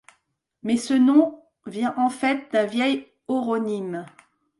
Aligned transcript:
Mais 0.63 0.77
ce 0.77 0.95
nom 0.95 1.43
vient 1.67 1.93
en 1.95 2.09
fait 2.09 2.51
d'un 2.51 2.65
vieil 2.65 3.07
oronyme. 3.27 4.07